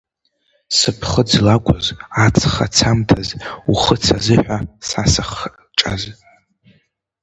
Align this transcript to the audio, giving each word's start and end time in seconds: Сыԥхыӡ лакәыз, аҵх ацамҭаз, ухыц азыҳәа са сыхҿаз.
Сыԥхыӡ 0.77 1.31
лакәыз, 1.45 1.85
аҵх 2.25 2.55
ацамҭаз, 2.65 3.29
ухыц 3.71 4.05
азыҳәа 4.17 4.57
са 4.87 5.03
сыхҿаз. 5.11 6.03